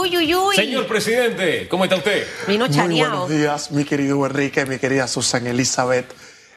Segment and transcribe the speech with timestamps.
[0.00, 0.56] Uy, uy, uy.
[0.56, 2.26] Señor presidente, ¿cómo está usted?
[2.46, 3.26] Vino Muy chaneado.
[3.26, 6.12] buenos días, mi querido Enrique, mi querida Susan Elizabeth.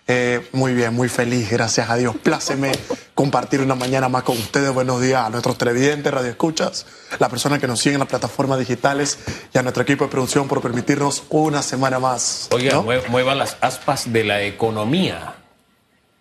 [0.06, 2.16] Eh, muy bien, muy feliz, gracias a Dios.
[2.22, 2.74] Pláceme
[3.14, 4.74] compartir una mañana más con ustedes.
[4.74, 6.86] Buenos días a nuestros televidentes, radioescuchas,
[7.20, 9.18] las personas que nos siguen en las plataformas digitales
[9.54, 12.50] y a nuestro equipo de producción por permitirnos una semana más.
[12.52, 13.36] Oiga, ¿no?
[13.36, 15.36] las aspas de la economía,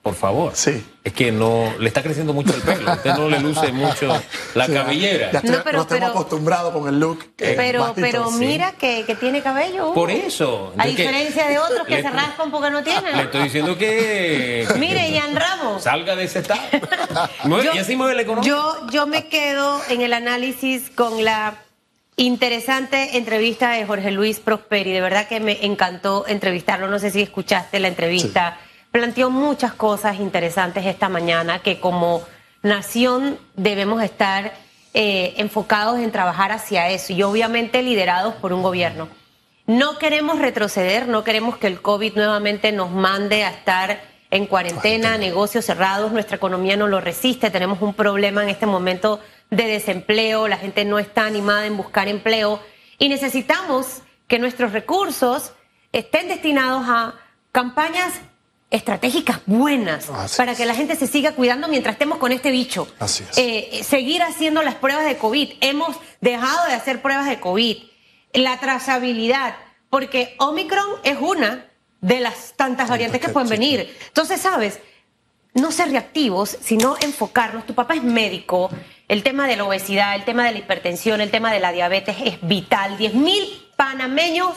[0.03, 0.53] por favor.
[0.55, 0.85] Sí.
[1.05, 2.91] Es que no le está creciendo mucho el pelo.
[2.91, 4.21] A usted no le luce mucho
[4.55, 5.31] la Sí, cabellera.
[5.33, 7.25] Ya estoy- No, pero- nos tenemos pero- acostumbrados con el look.
[7.39, 8.37] eh, Pero, pero sí.
[8.39, 9.95] mira que, que tiene cabello.
[9.95, 10.73] Por eso.
[10.77, 13.17] A Es que- diferencia de otros que le- se raspan porque no Le tienen.
[13.21, 14.67] estoy diciendo que.
[14.73, 15.83] que- Mire, Ian Ramos.
[15.85, 16.61] Salga de ese estado.
[17.63, 18.49] Yo- y así mueve la economía.
[18.49, 21.59] Yo, yo me quedo en el análisis con la
[22.17, 24.93] interesante entrevista de Jorge Luis Prosperi.
[24.93, 26.89] De verdad que me encantó entrevistarlo.
[26.89, 28.59] No sé si escuchaste la entrevista.
[28.93, 32.23] Planteó muchas cosas interesantes esta mañana que como
[32.63, 34.53] nación debemos estar
[34.93, 39.09] eh, enfocados en trabajar hacia eso y obviamente liderados por un gobierno.
[39.67, 45.09] No queremos retroceder, no queremos que el COVID nuevamente nos mande a estar en cuarentena,
[45.09, 45.19] Cuarentena.
[45.19, 50.49] negocios cerrados, nuestra economía no lo resiste, tenemos un problema en este momento de desempleo,
[50.49, 52.61] la gente no está animada en buscar empleo
[52.99, 55.53] y necesitamos que nuestros recursos
[55.93, 57.15] estén destinados a
[57.53, 58.21] campañas
[58.73, 60.59] estratégicas buenas Así para es.
[60.59, 62.89] que la gente se siga cuidando mientras estemos con este bicho.
[62.99, 63.39] Así es.
[63.39, 65.51] Eh, seguir haciendo las pruebas de COVID.
[65.61, 67.77] Hemos dejado de hacer pruebas de COVID.
[68.33, 69.55] La trazabilidad,
[69.91, 71.67] porque Omicron es una
[72.01, 73.97] de las tantas variantes que pueden venir.
[74.09, 74.81] Entonces, ¿sabes?
[75.55, 77.67] No ser reactivos, sino enfocarnos.
[77.67, 78.71] Tu papá es médico.
[79.07, 82.17] El tema de la obesidad, el tema de la hipertensión, el tema de la diabetes
[82.25, 82.97] es vital.
[82.97, 84.55] 10.000 panameños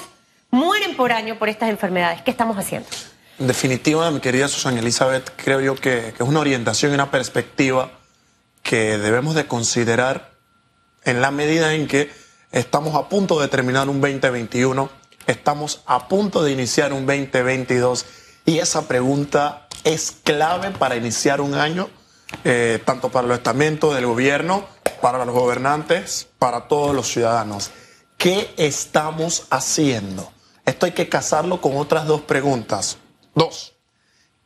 [0.51, 2.21] mueren por año por estas enfermedades.
[2.21, 2.87] ¿Qué estamos haciendo?
[3.37, 7.11] En definitiva, mi querida Susan Elizabeth, creo yo que, que es una orientación y una
[7.11, 7.91] perspectiva
[8.63, 10.31] que debemos de considerar
[11.03, 12.09] en la medida en que
[12.53, 14.89] estamos a punto de terminar un 2021,
[15.27, 18.05] estamos a punto de iniciar un 2022
[18.45, 21.89] y esa pregunta es clave para iniciar un año,
[22.45, 24.65] eh, tanto para los estamentos del gobierno,
[25.01, 27.71] para los gobernantes, para todos los ciudadanos.
[28.17, 30.31] ¿Qué estamos haciendo?
[30.65, 32.97] Esto hay que casarlo con otras dos preguntas.
[33.35, 33.73] Dos,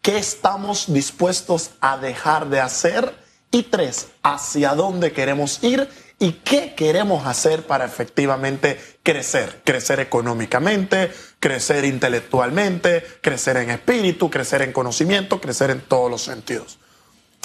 [0.02, 3.14] ¿qué estamos dispuestos a dejar de hacer?
[3.52, 5.88] Y tres, ¿hacia dónde queremos ir?
[6.18, 9.62] ¿Y qué queremos hacer para efectivamente crecer?
[9.64, 16.80] Crecer económicamente, crecer intelectualmente, crecer en espíritu, crecer en conocimiento, crecer en todos los sentidos.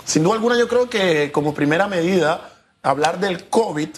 [0.05, 2.53] Sin duda alguna, yo creo que como primera medida,
[2.83, 3.91] hablar del COVID,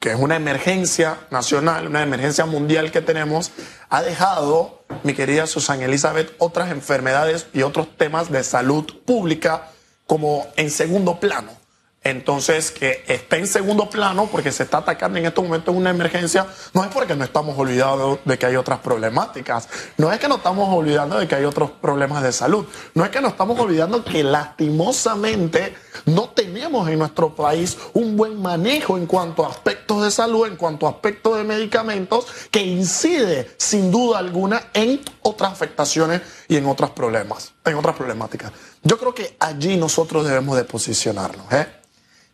[0.00, 3.52] que es una emergencia nacional, una emergencia mundial que tenemos,
[3.90, 9.68] ha dejado, mi querida Susan Elizabeth, otras enfermedades y otros temas de salud pública
[10.06, 11.60] como en segundo plano.
[12.02, 16.46] Entonces, que esté en segundo plano porque se está atacando en estos momentos una emergencia,
[16.72, 19.68] no es porque no estamos olvidados de que hay otras problemáticas,
[19.98, 23.10] no es que no estamos olvidando de que hay otros problemas de salud, no es
[23.10, 25.74] que nos estamos olvidando que lastimosamente
[26.06, 30.56] no tenemos en nuestro país un buen manejo en cuanto a aspectos de salud, en
[30.56, 36.66] cuanto a aspectos de medicamentos, que incide sin duda alguna en otras afectaciones y en
[36.66, 38.50] otros problemas, en otras problemáticas.
[38.82, 41.52] Yo creo que allí nosotros debemos de posicionarnos.
[41.52, 41.68] ¿eh?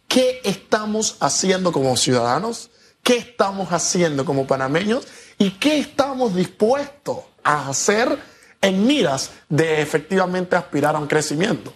[0.09, 2.71] ¿Qué estamos haciendo como ciudadanos?
[3.03, 5.07] ¿Qué estamos haciendo como panameños?
[5.37, 8.19] ¿Y qué estamos dispuestos a hacer
[8.63, 11.75] en miras de efectivamente aspirar a un crecimiento?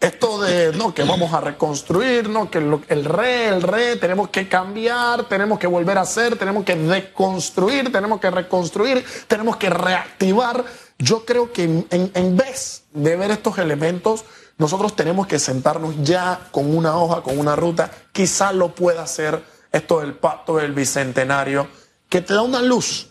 [0.00, 4.48] Esto de, no, que vamos a reconstruir, no, que el re, el re, tenemos que
[4.48, 10.64] cambiar, tenemos que volver a hacer, tenemos que deconstruir, tenemos que reconstruir, tenemos que reactivar.
[10.98, 14.24] Yo creo que en, en- vez de ver estos elementos,
[14.56, 17.90] nosotros tenemos que sentarnos ya con una hoja, con una ruta.
[18.12, 19.42] Quizás lo pueda hacer
[19.72, 21.66] esto del pacto del bicentenario,
[22.08, 23.08] que te da una luz.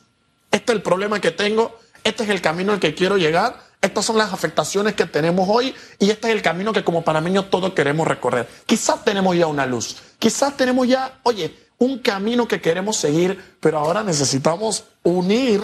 [0.52, 4.06] Este es el problema que tengo, este es el camino al que quiero llegar, estas
[4.06, 7.74] son las afectaciones que tenemos hoy y este es el camino que como panameños todos
[7.74, 8.48] queremos recorrer.
[8.66, 13.80] Quizás tenemos ya una luz, quizás tenemos ya, oye, un camino que queremos seguir, pero
[13.80, 15.62] ahora necesitamos unir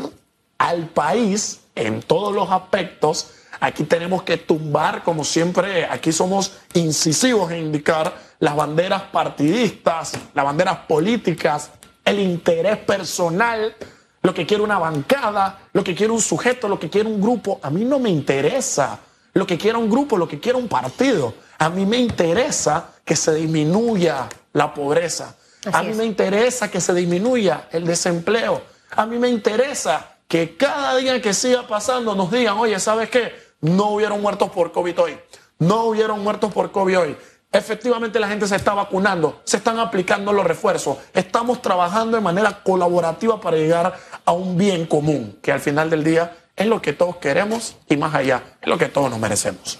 [0.57, 3.31] al país en todos los aspectos.
[3.59, 10.45] Aquí tenemos que tumbar, como siempre, aquí somos incisivos en indicar las banderas partidistas, las
[10.45, 11.71] banderas políticas,
[12.03, 13.75] el interés personal,
[14.23, 17.59] lo que quiere una bancada, lo que quiere un sujeto, lo que quiere un grupo.
[17.61, 18.99] A mí no me interesa
[19.33, 21.33] lo que quiera un grupo, lo que quiera un partido.
[21.59, 25.35] A mí me interesa que se disminuya la pobreza.
[25.65, 25.97] Así a mí es.
[25.97, 28.61] me interesa que se disminuya el desempleo.
[28.91, 33.33] A mí me interesa que cada día que siga pasando nos digan, oye, ¿sabes qué?
[33.59, 35.19] No hubieron muertos por COVID hoy.
[35.59, 37.17] No hubieron muertos por COVID hoy.
[37.53, 42.63] Efectivamente la gente se está vacunando, se están aplicando los refuerzos, estamos trabajando de manera
[42.63, 43.93] colaborativa para llegar
[44.25, 47.95] a un bien común, que al final del día es lo que todos queremos y
[47.95, 49.77] más allá, es lo que todos nos merecemos.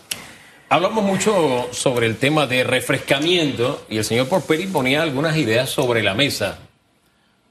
[0.70, 6.04] Hablamos mucho sobre el tema de refrescamiento y el señor Porperi ponía algunas ideas sobre
[6.04, 6.60] la mesa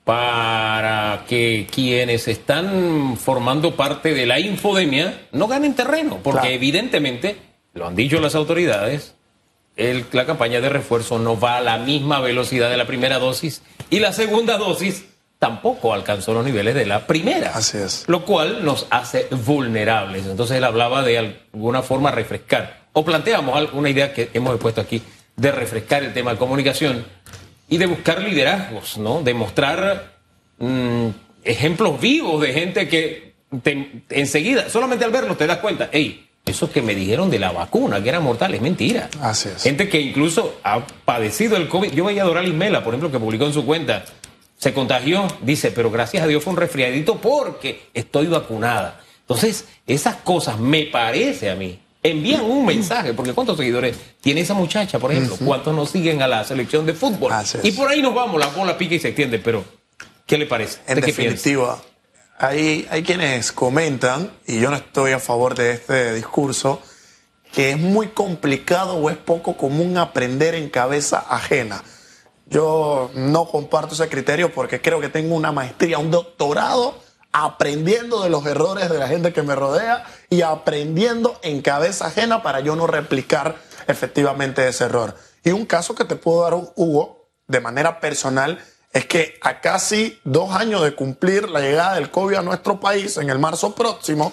[0.05, 6.55] para que quienes están formando parte de la infodemia no ganen terreno, porque Claro.
[6.55, 7.37] evidentemente,
[7.75, 9.15] lo han dicho las autoridades,
[9.77, 13.63] el- la campaña de refuerzo no va a la misma velocidad de la primera dosis
[13.91, 15.05] y la segunda dosis
[15.39, 17.51] tampoco alcanzó los niveles de la primera.
[17.55, 18.05] Así es.
[18.07, 20.27] Lo cual nos hace vulnerables.
[20.27, 24.81] Entonces él hablaba de alguna forma refrescar, o planteamos al- una idea que hemos puesto
[24.81, 25.03] aquí,
[25.37, 27.05] de refrescar el tema de comunicación
[27.69, 29.23] y de buscar liderazgos, ¿no?
[29.23, 30.13] De mostrar
[30.59, 31.09] mm,
[31.43, 33.33] ejemplos vivos de gente que
[33.65, 37.53] te- enseguida, solamente al verlo te das cuenta, hey, eso que me dijeron de la
[37.53, 39.09] vacuna, que era mortal, es mentira.
[39.21, 39.63] Así es.
[39.63, 41.93] Gente que incluso ha padecido el COVID.
[41.93, 44.05] Yo veía a Doralis Mela, por ejemplo, que publicó en su cuenta,
[44.59, 49.01] se contagió, dice, pero gracias a Dios fue un resfriadito porque estoy vacunada.
[49.21, 51.79] Entonces, esas cosas me parece a mí.
[52.03, 55.37] Envían un mensaje, porque ¿cuántos seguidores tiene esa muchacha, por ejemplo?
[55.45, 57.33] ¿Cuántos nos siguen a la selección de fútbol?
[57.33, 57.65] Así es.
[57.65, 59.65] Y por ahí nos vamos, la bola pica y se extiende, pero
[60.27, 60.81] ¿qué le parece?
[60.89, 61.83] En ¿Usted qué piensa?
[62.43, 66.83] Hay, hay quienes comentan, y yo no estoy a favor de este discurso,
[67.53, 71.85] que es muy complicado o es poco común aprender en cabeza ajena.
[72.47, 76.99] Yo no comparto ese criterio porque creo que tengo una maestría, un doctorado
[77.31, 82.43] aprendiendo de los errores de la gente que me rodea y aprendiendo en cabeza ajena
[82.43, 83.55] para yo no replicar
[83.87, 85.17] efectivamente ese error.
[85.45, 88.59] Y un caso que te puedo dar, Hugo, de manera personal,
[88.93, 93.17] es que a casi dos años de cumplir la llegada del COVID a nuestro país,
[93.17, 94.33] en el marzo próximo,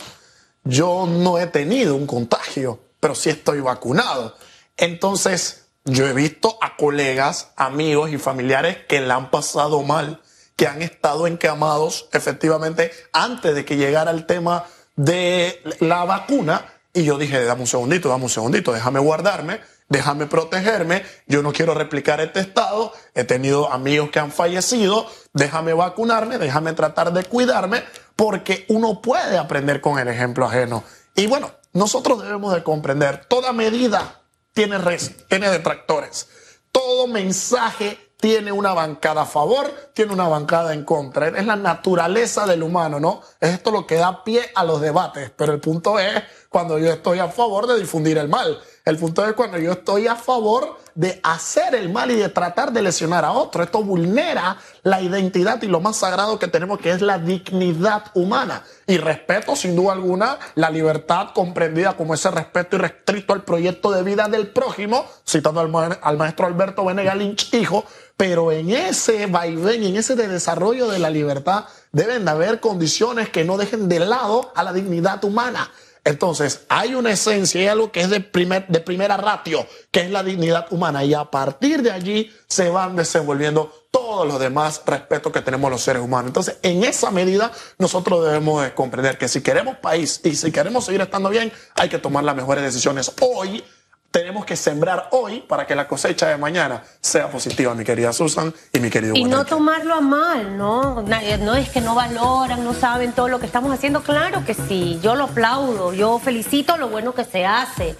[0.64, 4.36] yo no he tenido un contagio, pero sí estoy vacunado.
[4.76, 10.22] Entonces, yo he visto a colegas, amigos y familiares que la han pasado mal,
[10.56, 14.66] que han estado encamados efectivamente antes de que llegara el tema
[14.98, 16.66] de la vacuna.
[16.94, 21.53] Y yo dije, dame un segundito, dame un segundito, déjame guardarme, déjame protegerme, yo no
[21.53, 27.24] quiero replicar este estado, he tenido amigos que han fallecido, déjame vacunarme, déjame tratar de
[27.24, 27.83] cuidarme,
[28.15, 30.83] porque uno puede aprender con el ejemplo ajeno.
[31.15, 36.27] Y bueno, nosotros debemos de comprender, toda medida tiene res, tiene detractores.
[36.71, 41.30] Todo mensaje tiene una bancada a favor, tiene una bancada en contra.
[41.30, 43.21] Es la naturaleza del humano, ¿no?
[43.39, 45.31] Es esto lo que da pie a los debates.
[45.36, 48.60] Pero el punto es cuando yo estoy a favor de difundir el mal.
[48.83, 52.74] El punto es cuando yo estoy a favor de hacer el mal y de tratar
[52.74, 53.63] de lesionar a otro.
[53.63, 58.63] Esto vulnera la identidad y lo más sagrado que tenemos, que es la dignidad humana.
[58.88, 64.04] Y respeto, sin duda alguna, la libertad comprendida como ese respeto irrestricto al proyecto de
[64.04, 67.86] vida del prójimo, citando al, al maestro Alberto Venegas Lynch, hijo.
[68.19, 73.30] Pero en ese vaivén, en ese de desarrollo de la libertad, deben de haber condiciones
[73.30, 75.71] que no dejen de lado a la dignidad humana.
[76.04, 80.12] Entonces, hay una esencia, hay algo que es de, primer, de primera ratio, que es
[80.12, 85.31] la dignidad humana, y a partir de allí se van desenvolviendo todos los demás respetos
[85.31, 86.27] que tenemos los seres humanos.
[86.27, 90.83] Entonces, en esa medida, nosotros debemos de comprender que si queremos país y si queremos
[90.83, 93.63] seguir estando bien, hay que tomar las mejores decisiones hoy.
[94.12, 98.52] Tenemos que sembrar hoy para que la cosecha de mañana sea positiva, mi querida Susan
[98.74, 101.04] y mi querido Y no tomarlo a mal, ¿no?
[101.04, 104.01] No es que no valoran, no saben todo lo que estamos haciendo.
[104.01, 107.96] Claro que sí, yo lo aplaudo, yo felicito lo bueno que se hace,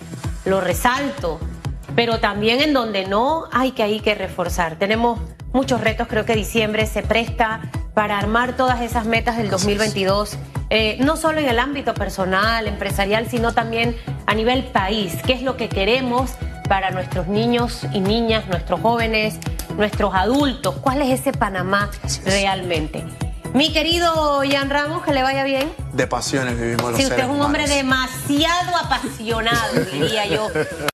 [0.46, 1.40] lo resalto.
[1.96, 4.78] Pero también en donde no hay que hay que reforzar.
[4.80, 5.20] Tenemos
[5.54, 7.62] muchos retos, creo que diciembre se presta
[7.94, 10.38] para armar todas esas metas del 2022,
[10.70, 15.18] eh, no solo en el ámbito personal, empresarial, sino también a nivel país.
[15.26, 16.32] ¿Qué es lo que queremos
[16.68, 19.40] para nuestros niños y niñas, nuestros jóvenes,
[19.78, 20.76] nuestros adultos?
[20.82, 21.90] ¿Cuál es ese Panamá
[22.26, 23.04] realmente?
[23.54, 25.74] Mi querido Ian Ramos, que le vaya bien.
[25.94, 30.48] De pasiones vivimos los Si usted es un hombre demasiado apasionado, diría yo.